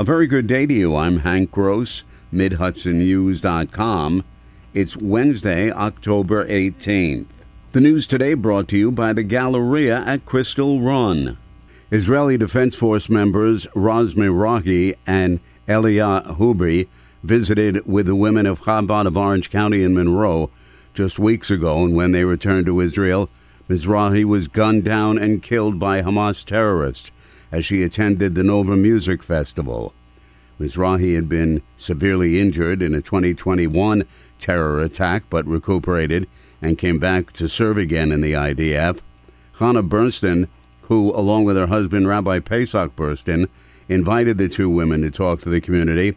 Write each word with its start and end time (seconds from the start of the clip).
A 0.00 0.02
very 0.02 0.26
good 0.26 0.46
day 0.46 0.64
to 0.64 0.72
you. 0.72 0.96
I'm 0.96 1.18
Hank 1.18 1.50
Gross, 1.50 2.04
MidHudsonNews.com. 2.32 4.24
It's 4.72 4.96
Wednesday, 4.96 5.70
October 5.70 6.46
18th. 6.46 7.26
The 7.72 7.82
news 7.82 8.06
today 8.06 8.32
brought 8.32 8.66
to 8.68 8.78
you 8.78 8.90
by 8.90 9.12
the 9.12 9.22
Galleria 9.22 9.98
at 10.06 10.24
Crystal 10.24 10.80
Run. 10.80 11.36
Israeli 11.90 12.38
Defense 12.38 12.74
Force 12.74 13.10
members 13.10 13.66
Raz 13.74 14.14
Mizrahi 14.14 14.94
and 15.06 15.38
Elia 15.68 16.22
Hubri 16.28 16.88
visited 17.22 17.84
with 17.84 18.06
the 18.06 18.16
women 18.16 18.46
of 18.46 18.62
Chabad 18.62 19.06
of 19.06 19.18
Orange 19.18 19.50
County 19.50 19.82
in 19.82 19.92
Monroe 19.92 20.48
just 20.94 21.18
weeks 21.18 21.50
ago, 21.50 21.84
and 21.84 21.94
when 21.94 22.12
they 22.12 22.24
returned 22.24 22.64
to 22.64 22.80
Israel, 22.80 23.28
Mizrahi 23.68 24.24
was 24.24 24.48
gunned 24.48 24.82
down 24.82 25.18
and 25.18 25.42
killed 25.42 25.78
by 25.78 26.00
Hamas 26.00 26.42
terrorists 26.42 27.12
as 27.52 27.64
she 27.64 27.82
attended 27.82 28.34
the 28.34 28.44
Nova 28.44 28.76
Music 28.76 29.22
Festival. 29.22 29.92
Mizrahi 30.58 31.14
had 31.14 31.28
been 31.28 31.62
severely 31.76 32.38
injured 32.38 32.82
in 32.82 32.94
a 32.94 33.00
2021 33.00 34.04
terror 34.38 34.80
attack 34.80 35.24
but 35.30 35.46
recuperated 35.46 36.28
and 36.60 36.78
came 36.78 36.98
back 36.98 37.32
to 37.32 37.48
serve 37.48 37.78
again 37.78 38.12
in 38.12 38.20
the 38.20 38.32
IDF. 38.32 39.02
Hannah 39.58 39.82
Bernstein, 39.82 40.48
who, 40.82 41.14
along 41.16 41.44
with 41.44 41.56
her 41.56 41.68
husband 41.68 42.06
Rabbi 42.06 42.40
Pesach 42.40 42.94
Bernstein, 42.94 43.48
invited 43.88 44.38
the 44.38 44.48
two 44.48 44.68
women 44.68 45.02
to 45.02 45.10
talk 45.10 45.40
to 45.40 45.48
the 45.48 45.60
community, 45.60 46.16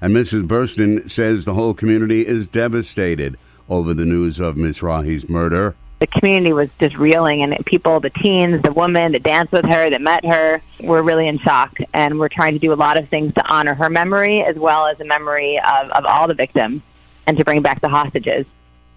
and 0.00 0.14
Mrs. 0.14 0.48
Bernstein 0.48 1.08
says 1.08 1.44
the 1.44 1.54
whole 1.54 1.74
community 1.74 2.26
is 2.26 2.48
devastated 2.48 3.36
over 3.68 3.94
the 3.94 4.04
news 4.04 4.40
of 4.40 4.56
Mizrahi's 4.56 5.28
murder 5.28 5.76
the 6.02 6.08
community 6.08 6.52
was 6.52 6.68
just 6.80 6.98
reeling, 6.98 7.44
and 7.44 7.64
people, 7.64 8.00
the 8.00 8.10
teens, 8.10 8.60
the 8.62 8.72
women 8.72 9.12
that 9.12 9.22
danced 9.22 9.52
with 9.52 9.64
her, 9.64 9.88
that 9.88 10.00
met 10.00 10.24
her, 10.24 10.60
were 10.80 11.00
really 11.00 11.28
in 11.28 11.38
shock. 11.38 11.78
And 11.94 12.18
we're 12.18 12.28
trying 12.28 12.54
to 12.54 12.58
do 12.58 12.72
a 12.72 12.74
lot 12.74 12.98
of 12.98 13.08
things 13.08 13.32
to 13.34 13.46
honor 13.46 13.74
her 13.74 13.88
memory 13.88 14.42
as 14.42 14.56
well 14.56 14.88
as 14.88 14.98
the 14.98 15.04
memory 15.04 15.60
of, 15.60 15.90
of 15.90 16.04
all 16.04 16.26
the 16.26 16.34
victims 16.34 16.82
and 17.28 17.36
to 17.36 17.44
bring 17.44 17.62
back 17.62 17.80
the 17.82 17.88
hostages. 17.88 18.46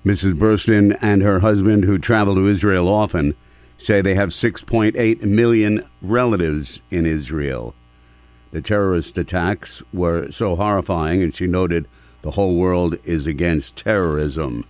Mrs. 0.03 0.35
Bernstein 0.35 0.93
and 0.93 1.21
her 1.21 1.41
husband, 1.41 1.83
who 1.83 1.99
travel 1.99 2.33
to 2.33 2.47
Israel 2.47 2.87
often, 2.87 3.35
say 3.77 4.01
they 4.01 4.15
have 4.15 4.29
6.8 4.29 5.21
million 5.21 5.85
relatives 6.01 6.81
in 6.89 7.05
Israel. 7.05 7.75
The 8.49 8.61
terrorist 8.61 9.15
attacks 9.19 9.83
were 9.93 10.31
so 10.31 10.55
horrifying, 10.55 11.21
and 11.21 11.35
she 11.35 11.45
noted 11.45 11.87
the 12.23 12.31
whole 12.31 12.55
world 12.55 12.97
is 13.03 13.27
against 13.27 13.77
terrorism. 13.77 14.65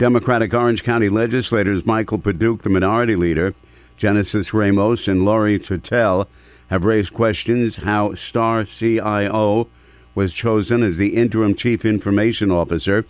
Democratic 0.00 0.54
Orange 0.54 0.82
County 0.82 1.10
legislators 1.10 1.84
Michael 1.84 2.18
Paduch, 2.18 2.62
the 2.62 2.70
minority 2.70 3.16
leader, 3.16 3.54
Genesis 3.98 4.54
Ramos, 4.54 5.06
and 5.06 5.26
Laurie 5.26 5.58
Tautel 5.58 6.26
have 6.68 6.86
raised 6.86 7.12
questions 7.12 7.82
how 7.82 8.14
Star 8.14 8.64
CIO 8.64 9.68
was 10.14 10.32
chosen 10.32 10.82
as 10.82 10.96
the 10.96 11.16
interim 11.16 11.54
chief 11.54 11.84
information 11.84 12.50
officer 12.50 13.04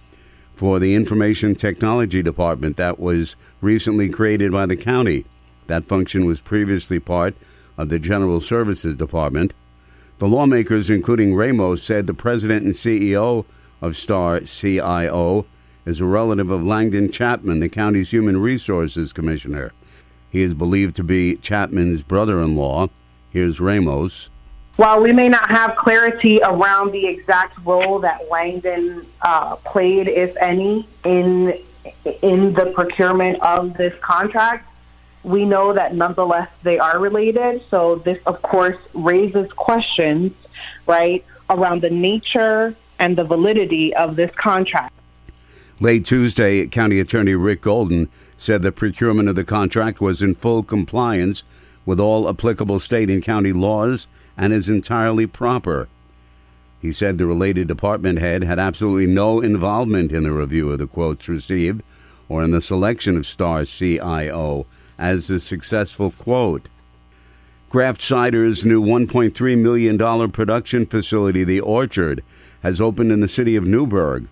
for 0.56 0.80
the 0.80 0.96
Information 0.96 1.54
Technology 1.54 2.24
Department 2.24 2.76
that 2.76 2.98
was 2.98 3.36
recently 3.60 4.08
created 4.08 4.50
by 4.50 4.66
the 4.66 4.76
county. 4.76 5.24
That 5.68 5.84
function 5.84 6.26
was 6.26 6.40
previously 6.40 6.98
part 6.98 7.36
of 7.78 7.88
the 7.88 8.00
General 8.00 8.40
Services 8.40 8.96
Department. 8.96 9.54
The 10.18 10.26
lawmakers, 10.26 10.90
including 10.90 11.36
Ramos, 11.36 11.84
said 11.84 12.08
the 12.08 12.14
president 12.14 12.64
and 12.64 12.74
CEO 12.74 13.44
of 13.80 13.94
Star 13.94 14.40
CIO 14.40 15.46
is 15.84 16.00
a 16.00 16.06
relative 16.06 16.50
of 16.50 16.64
Langdon 16.64 17.10
Chapman, 17.10 17.60
the 17.60 17.68
county's 17.68 18.10
Human 18.10 18.40
Resources 18.40 19.12
Commissioner. 19.12 19.72
He 20.30 20.42
is 20.42 20.54
believed 20.54 20.96
to 20.96 21.04
be 21.04 21.36
Chapman's 21.36 22.02
brother 22.02 22.40
in 22.40 22.56
law. 22.56 22.88
Here's 23.30 23.60
Ramos. 23.60 24.30
While 24.76 25.02
we 25.02 25.12
may 25.12 25.28
not 25.28 25.50
have 25.50 25.76
clarity 25.76 26.40
around 26.42 26.92
the 26.92 27.06
exact 27.06 27.58
role 27.64 27.98
that 28.00 28.30
Langdon 28.30 29.04
uh, 29.20 29.56
played, 29.56 30.08
if 30.08 30.36
any, 30.40 30.86
in 31.04 31.58
in 32.22 32.52
the 32.52 32.66
procurement 32.74 33.40
of 33.42 33.74
this 33.76 33.98
contract, 34.00 34.70
we 35.22 35.44
know 35.44 35.72
that 35.72 35.94
nonetheless 35.94 36.50
they 36.62 36.78
are 36.78 36.98
related. 36.98 37.62
So 37.68 37.96
this, 37.96 38.22
of 38.26 38.40
course, 38.42 38.78
raises 38.94 39.52
questions, 39.52 40.32
right, 40.86 41.24
around 41.48 41.82
the 41.82 41.90
nature 41.90 42.74
and 42.98 43.16
the 43.16 43.24
validity 43.24 43.94
of 43.94 44.16
this 44.16 44.34
contract. 44.34 44.92
Late 45.82 46.04
Tuesday, 46.04 46.66
County 46.66 47.00
Attorney 47.00 47.34
Rick 47.34 47.62
Golden 47.62 48.10
said 48.36 48.60
the 48.60 48.70
procurement 48.70 49.30
of 49.30 49.34
the 49.34 49.44
contract 49.44 49.98
was 49.98 50.20
in 50.20 50.34
full 50.34 50.62
compliance 50.62 51.42
with 51.86 51.98
all 51.98 52.28
applicable 52.28 52.78
state 52.78 53.08
and 53.08 53.22
county 53.22 53.54
laws 53.54 54.06
and 54.36 54.52
is 54.52 54.68
entirely 54.68 55.26
proper. 55.26 55.88
He 56.82 56.92
said 56.92 57.16
the 57.16 57.24
related 57.24 57.66
department 57.66 58.18
head 58.18 58.44
had 58.44 58.58
absolutely 58.58 59.06
no 59.06 59.40
involvement 59.40 60.12
in 60.12 60.22
the 60.22 60.32
review 60.32 60.70
of 60.70 60.80
the 60.80 60.86
quotes 60.86 61.30
received 61.30 61.82
or 62.28 62.44
in 62.44 62.50
the 62.50 62.60
selection 62.60 63.16
of 63.16 63.26
Star 63.26 63.64
CIO 63.64 64.66
as 64.98 65.30
a 65.30 65.40
successful 65.40 66.10
quote. 66.10 66.68
Graft 67.70 68.02
Cider's 68.02 68.66
new 68.66 68.82
$1.3 68.82 69.58
million 69.58 70.30
production 70.30 70.84
facility, 70.84 71.42
The 71.42 71.60
Orchard, 71.60 72.22
has 72.62 72.82
opened 72.82 73.12
in 73.12 73.20
the 73.20 73.28
city 73.28 73.56
of 73.56 73.64
Newburgh. 73.64 74.28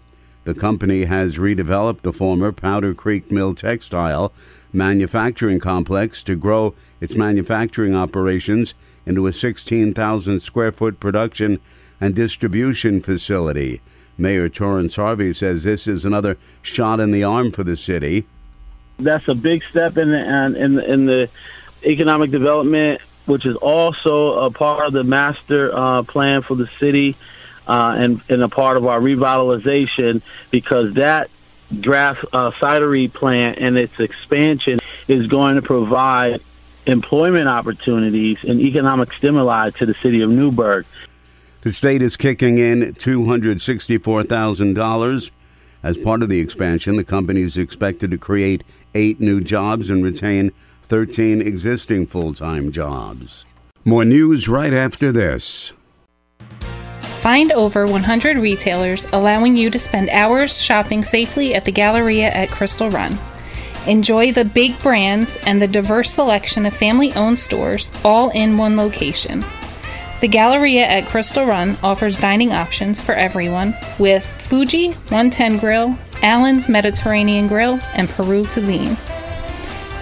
The 0.48 0.54
company 0.54 1.04
has 1.04 1.36
redeveloped 1.36 2.00
the 2.00 2.12
former 2.14 2.52
Powder 2.52 2.94
Creek 2.94 3.30
Mill 3.30 3.52
textile 3.52 4.32
manufacturing 4.72 5.60
complex 5.60 6.22
to 6.22 6.36
grow 6.36 6.74
its 7.02 7.14
manufacturing 7.14 7.94
operations 7.94 8.74
into 9.04 9.26
a 9.26 9.32
16,000 9.34 10.40
square 10.40 10.72
foot 10.72 11.00
production 11.00 11.60
and 12.00 12.14
distribution 12.14 13.02
facility. 13.02 13.82
Mayor 14.16 14.48
Torrance 14.48 14.96
Harvey 14.96 15.34
says 15.34 15.64
this 15.64 15.86
is 15.86 16.06
another 16.06 16.38
shot 16.62 16.98
in 16.98 17.10
the 17.10 17.24
arm 17.24 17.52
for 17.52 17.62
the 17.62 17.76
city. 17.76 18.24
That's 18.98 19.28
a 19.28 19.34
big 19.34 19.62
step 19.64 19.98
in 19.98 20.08
the, 20.08 20.56
in, 20.56 20.80
in 20.80 21.04
the 21.04 21.28
economic 21.84 22.30
development, 22.30 23.02
which 23.26 23.44
is 23.44 23.56
also 23.56 24.44
a 24.44 24.50
part 24.50 24.86
of 24.86 24.94
the 24.94 25.04
master 25.04 25.70
uh, 25.74 26.04
plan 26.04 26.40
for 26.40 26.54
the 26.54 26.68
city 26.78 27.16
uh, 27.68 27.96
and, 27.98 28.20
and 28.28 28.42
a 28.42 28.48
part 28.48 28.76
of 28.76 28.86
our 28.86 29.00
revitalization 29.00 30.22
because 30.50 30.94
that 30.94 31.30
Graft 31.82 32.24
uh, 32.32 32.50
cidery 32.52 33.12
plant 33.12 33.58
and 33.58 33.76
its 33.76 34.00
expansion 34.00 34.78
is 35.06 35.26
going 35.26 35.56
to 35.56 35.62
provide 35.62 36.40
employment 36.86 37.46
opportunities 37.46 38.42
and 38.42 38.58
economic 38.60 39.12
stimuli 39.12 39.68
to 39.70 39.84
the 39.84 39.92
city 39.94 40.22
of 40.22 40.30
Newburgh. 40.30 40.86
The 41.60 41.72
state 41.72 42.00
is 42.00 42.16
kicking 42.16 42.56
in 42.56 42.94
$264,000. 42.94 45.30
As 45.82 45.98
part 45.98 46.22
of 46.22 46.30
the 46.30 46.40
expansion, 46.40 46.96
the 46.96 47.04
company 47.04 47.42
is 47.42 47.58
expected 47.58 48.10
to 48.12 48.18
create 48.18 48.64
eight 48.94 49.20
new 49.20 49.42
jobs 49.42 49.90
and 49.90 50.02
retain 50.02 50.52
13 50.84 51.42
existing 51.42 52.06
full 52.06 52.32
time 52.32 52.72
jobs. 52.72 53.44
More 53.84 54.06
news 54.06 54.48
right 54.48 54.72
after 54.72 55.12
this. 55.12 55.74
Find 57.20 57.50
over 57.50 57.84
100 57.84 58.36
retailers 58.36 59.04
allowing 59.12 59.56
you 59.56 59.70
to 59.70 59.78
spend 59.78 60.08
hours 60.10 60.56
shopping 60.56 61.02
safely 61.02 61.52
at 61.52 61.64
the 61.64 61.72
Galleria 61.72 62.30
at 62.30 62.48
Crystal 62.48 62.90
Run. 62.90 63.18
Enjoy 63.88 64.32
the 64.32 64.44
big 64.44 64.80
brands 64.82 65.36
and 65.44 65.60
the 65.60 65.66
diverse 65.66 66.12
selection 66.12 66.64
of 66.64 66.76
family 66.76 67.12
owned 67.14 67.40
stores 67.40 67.90
all 68.04 68.30
in 68.30 68.56
one 68.56 68.76
location. 68.76 69.44
The 70.20 70.28
Galleria 70.28 70.86
at 70.86 71.08
Crystal 71.08 71.44
Run 71.44 71.76
offers 71.82 72.18
dining 72.18 72.52
options 72.52 73.00
for 73.00 73.16
everyone 73.16 73.74
with 73.98 74.24
Fuji 74.24 74.90
110 74.92 75.58
Grill, 75.58 75.98
Allen's 76.22 76.68
Mediterranean 76.68 77.48
Grill, 77.48 77.80
and 77.94 78.08
Peru 78.08 78.46
Cuisine. 78.46 78.96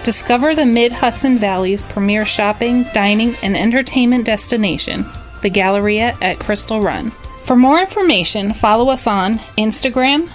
Discover 0.03 0.53
the 0.53 0.65
Mid 0.67 0.91
Hudson 0.91 1.39
Valley's 1.39 1.81
premier 1.81 2.25
shopping, 2.27 2.83
dining, 2.93 3.35
and 3.41 3.57
entertainment 3.57 4.25
destination 4.25 5.03
the 5.41 5.49
Galleria 5.49 6.17
at 6.21 6.39
Crystal 6.39 6.81
Run. 6.81 7.11
For 7.45 7.55
more 7.55 7.79
information, 7.79 8.53
follow 8.53 8.89
us 8.89 9.07
on 9.07 9.39
Instagram, 9.57 10.27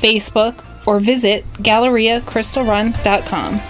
Facebook, 0.00 0.64
or 0.86 1.00
visit 1.00 1.44
GalleriaCrystalRun.com. 1.54 3.60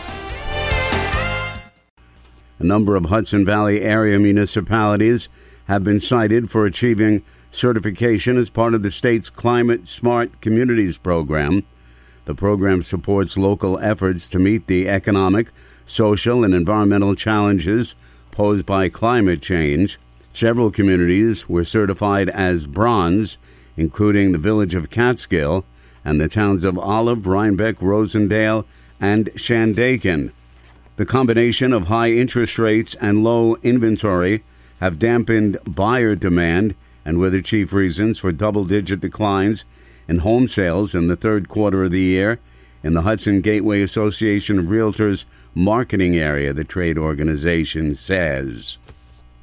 A 2.59 2.65
number 2.65 2.97
of 2.97 3.07
Hudson 3.07 3.45
Valley 3.45 3.83
area 3.83 4.19
municipalities 4.19 5.29
have 5.67 5.85
been 5.85 6.01
cited 6.01 6.51
for 6.51 6.65
achieving 6.65 7.23
certification 7.51 8.37
as 8.37 8.51
part 8.51 8.75
of 8.75 8.83
the 8.83 8.91
state's 8.91 9.31
Climate 9.31 9.87
Smart 9.87 10.41
Communities 10.41 10.99
program. 10.99 11.65
The 12.25 12.35
program 12.35 12.83
supports 12.83 13.39
local 13.39 13.79
efforts 13.79 14.29
to 14.31 14.39
meet 14.39 14.67
the 14.67 14.89
economic, 14.89 15.51
social, 15.85 16.45
and 16.45 16.55
environmental 16.55 17.15
challenges 17.15 17.95
posed 18.31 18.67
by 18.67 18.89
climate 18.89 19.41
change. 19.41 19.99
Several 20.37 20.71
communities 20.71 21.49
were 21.49 21.65
certified 21.65 22.29
as 22.29 22.67
bronze, 22.67 23.39
including 23.75 24.33
the 24.33 24.39
village 24.39 24.75
of 24.75 24.91
Catskill 24.91 25.65
and 26.05 26.21
the 26.21 26.29
towns 26.29 26.63
of 26.63 26.79
Olive, 26.79 27.27
Rhinebeck, 27.27 27.77
Rosendale, 27.77 28.67
and 29.01 29.33
Shandaken. 29.33 30.33
The 30.97 31.07
combination 31.07 31.73
of 31.73 31.87
high 31.87 32.11
interest 32.11 32.59
rates 32.59 32.95
and 32.97 33.25
low 33.25 33.57
inventory 33.63 34.45
have 34.79 34.99
dampened 34.99 35.57
buyer 35.67 36.15
demand 36.15 36.75
and 37.03 37.17
were 37.17 37.31
the 37.31 37.41
chief 37.41 37.73
reasons 37.73 38.19
for 38.19 38.31
double 38.31 38.67
digit 38.67 39.01
declines 39.01 39.65
in 40.07 40.19
home 40.19 40.49
sales 40.49 40.95
in 40.95 41.07
the 41.07 41.17
third 41.17 41.49
quarter 41.49 41.85
of 41.85 41.93
the 41.93 42.01
year 42.01 42.41
in 42.83 42.93
the 42.93 43.03
Hudson 43.09 43.41
Gateway 43.41 43.81
Association 43.81 44.59
of 44.59 44.67
Realtors 44.67 45.25
marketing 45.55 46.15
area, 46.15 46.53
the 46.53 46.63
trade 46.63 46.99
organization 46.99 47.95
says. 47.95 48.77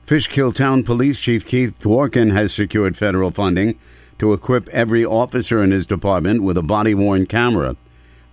Fishkill 0.04 0.52
Town 0.52 0.84
Police 0.84 1.22
Chief 1.22 1.48
Keith 1.48 1.80
Dworkin 1.80 2.34
has 2.34 2.54
secured 2.54 2.98
federal 2.98 3.32
funding 3.32 3.80
to 4.20 4.34
equip 4.34 4.68
every 4.68 5.06
officer 5.06 5.64
in 5.64 5.72
his 5.72 5.86
department 5.86 6.44
with 6.44 6.58
a 6.58 6.62
body 6.62 6.94
worn 6.94 7.26
camera. 7.26 7.78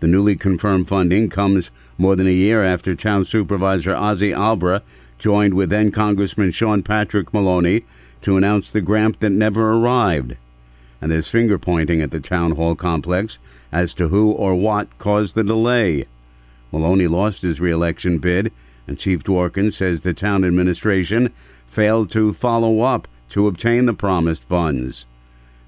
The 0.00 0.08
newly 0.08 0.34
confirmed 0.34 0.88
funding 0.88 1.28
comes 1.28 1.70
more 1.96 2.16
than 2.16 2.26
a 2.26 2.32
year 2.32 2.64
after 2.64 2.96
Town 2.96 3.24
Supervisor 3.24 3.92
Ozzy 3.92 4.34
Albra 4.34 4.82
joined 5.16 5.54
with 5.54 5.70
then 5.70 5.92
Congressman 5.92 6.50
Sean 6.50 6.82
Patrick 6.82 7.32
Maloney 7.32 7.84
to 8.22 8.36
announce 8.36 8.72
the 8.72 8.80
grant 8.80 9.20
that 9.20 9.30
never 9.30 9.72
arrived. 9.72 10.36
And 11.00 11.12
there's 11.12 11.30
finger 11.30 11.56
pointing 11.56 12.02
at 12.02 12.10
the 12.10 12.18
town 12.18 12.56
hall 12.56 12.74
complex 12.74 13.38
as 13.70 13.94
to 13.94 14.08
who 14.08 14.32
or 14.32 14.56
what 14.56 14.98
caused 14.98 15.36
the 15.36 15.44
delay. 15.44 16.06
Maloney 16.72 17.06
lost 17.06 17.42
his 17.42 17.60
reelection 17.60 18.18
bid, 18.18 18.50
and 18.90 18.98
Chief 18.98 19.22
Dworkin 19.22 19.72
says 19.72 20.02
the 20.02 20.12
town 20.12 20.44
administration 20.44 21.32
failed 21.64 22.10
to 22.10 22.32
follow 22.32 22.80
up 22.80 23.06
to 23.28 23.46
obtain 23.46 23.86
the 23.86 23.94
promised 23.94 24.42
funds. 24.42 25.06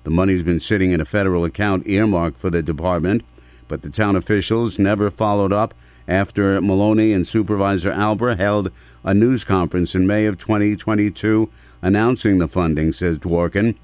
The 0.03 0.11
money's 0.11 0.43
been 0.43 0.59
sitting 0.59 0.91
in 0.91 1.01
a 1.01 1.05
federal 1.05 1.45
account 1.45 1.87
earmarked 1.87 2.37
for 2.37 2.51
the 2.51 2.65
department, 2.65 3.23
but 3.69 3.83
the 3.83 3.91
town 3.91 4.17
officials 4.17 4.81
never 4.81 5.09
followed 5.09 5.53
up 5.53 5.73
after 6.09 6.61
Maloney 6.61 7.13
and 7.13 7.25
Supervisor 7.25 7.93
Albra 7.93 8.37
held 8.37 8.73
a 9.05 9.15
news 9.15 9.45
conference 9.45 9.95
in 9.95 10.05
May 10.05 10.27
of 10.27 10.37
2022 10.37 11.49
announcing 11.81 12.39
the 12.39 12.49
funding, 12.49 12.91
says 12.91 13.21
Dworkin. 13.21 13.77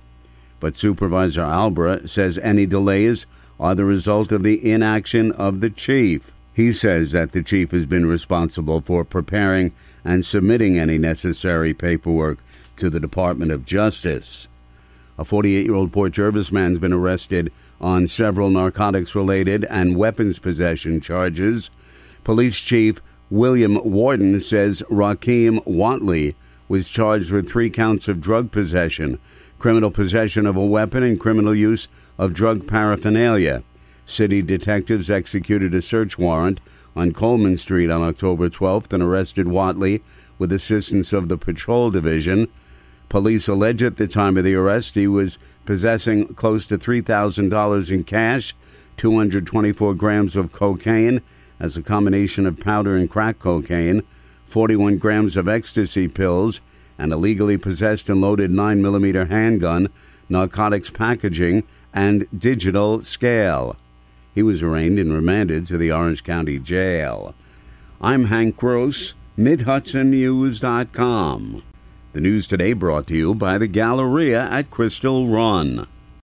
But 0.59 0.75
Supervisor 0.75 1.43
Albra 1.43 2.09
says 2.09 2.39
any 2.39 2.67
delays 2.67 3.27
are 3.61 3.77
the 3.77 3.85
result 3.85 4.33
of 4.33 4.43
the 4.43 4.69
inaction 4.69 5.31
of 5.31 5.61
the 5.61 5.71
chief. 5.71 6.35
He 6.59 6.73
says 6.73 7.13
that 7.13 7.31
the 7.31 7.45
chief 7.45 7.71
has 7.71 7.87
been 7.87 8.07
responsible 8.07 8.81
for 8.81 9.05
preparing 9.05 9.71
and 10.05 10.25
submitting 10.25 10.77
any 10.77 10.99
necessary 10.99 11.73
paperwork 11.73 12.39
to 12.79 12.91
the 12.91 12.99
Department 12.99 13.53
of 13.53 13.65
Justice. 13.65 14.49
A 15.17 15.25
48 15.25 15.67
year 15.67 15.75
old 15.77 15.93
Port 15.93 16.15
Jervis 16.15 16.51
man 16.51 16.71
has 16.71 16.81
been 16.81 16.93
arrested 16.93 17.53
on 17.81 18.09
several 18.09 18.51
narcotics 18.51 19.15
related 19.15 19.67
and 19.67 19.97
weapons 19.97 20.41
possession 20.41 21.01
charges. 21.01 21.71
Police 22.25 22.59
Chief 22.59 23.01
William 23.31 23.77
Worden 23.89 24.41
says 24.41 24.83
Raheem 24.91 25.61
Watley 25.65 26.35
was 26.67 26.91
charged 26.91 27.31
with 27.31 27.49
three 27.49 27.71
counts 27.71 28.09
of 28.09 28.21
drug 28.21 28.51
possession, 28.51 29.21
criminal 29.61 29.93
possession 29.93 30.45
of 30.45 30.57
a 30.57 30.67
weapon, 30.67 31.05
and 31.05 31.21
criminal 31.21 31.55
use 31.55 31.87
of 32.19 32.35
drug 32.35 32.67
paraphernalia. 32.67 33.63
City 34.09 34.41
detectives 34.41 35.11
executed 35.11 35.75
a 35.75 35.83
search 35.83 36.19
warrant 36.19 36.61
on 36.97 37.13
Coleman 37.13 37.59
Street 37.59 37.91
on 37.91 38.01
October 38.01 38.49
12th 38.49 38.91
and 38.95 39.03
arrested 39.03 39.49
Watley 39.49 40.03
with 40.39 40.51
assistance 40.51 41.13
of 41.13 41.29
the 41.29 41.37
Patrol 41.37 41.91
Division. 41.91 42.49
Police 43.11 43.49
allege 43.49 43.83
at 43.83 43.99
the 43.99 44.09
time 44.09 44.39
of 44.39 44.45
the 44.45 44.55
arrest 44.55 44.95
he 44.95 45.07
was 45.07 45.37
possessing 45.67 46.35
close 46.35 46.67
to 46.69 46.79
$3,000 46.79 47.93
in 47.93 48.03
cash, 48.03 48.55
224 48.97 49.95
grams 49.95 50.37
of 50.37 50.53
cocaine 50.53 51.21
as 51.61 51.77
a 51.77 51.83
combination 51.83 52.47
of 52.47 52.59
powder 52.59 52.97
and 52.97 53.11
crack 53.11 53.39
cocaine, 53.39 54.03
41 54.47 54.97
grams 54.97 55.37
of 55.37 55.49
ecstasy 55.49 56.09
pills, 56.09 56.63
and 56.97 57.13
illegally 57.13 57.59
possessed 57.59 58.09
and 58.09 58.23
loaded 58.23 58.51
9mm 58.51 59.29
handgun, 59.29 59.91
narcotics 60.31 60.89
packaging, 60.89 61.63
and 61.93 62.27
digital 62.35 63.03
scale. 63.03 63.77
He 64.39 64.45
was 64.45 64.63
arraigned 64.63 65.01
and 65.01 65.13
remanded 65.13 65.67
to 65.67 65.77
the 65.77 65.91
Orange 65.91 66.23
County 66.23 66.61
Jail. 66.61 67.35
I'm 68.01 68.27
Hank 68.27 68.57
Gross, 68.57 69.15
MidHudsonNews.com. 69.37 71.63
The 72.13 72.21
news 72.21 72.47
today 72.47 72.73
brought 72.73 73.09
to 73.09 73.17
you 73.17 73.35
by 73.35 73.59
the 73.59 73.67
Galleria 73.67 74.49
at 74.49 74.71
Crystal 74.71 75.27
Run. 75.27 75.89